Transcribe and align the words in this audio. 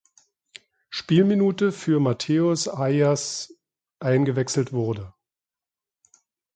Spielminute 0.89 1.71
für 1.71 1.99
Matheus 1.99 2.67
Aias 2.67 3.53
eingewechselt 3.99 4.73
wurde. 4.73 5.13